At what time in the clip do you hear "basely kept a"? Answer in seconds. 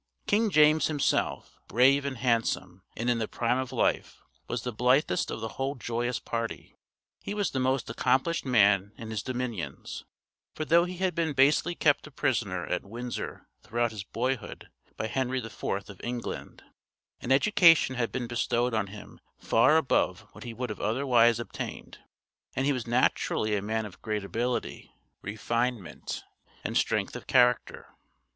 11.33-12.09